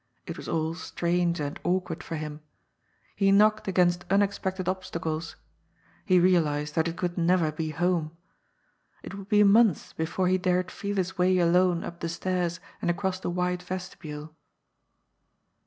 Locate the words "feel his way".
10.71-11.37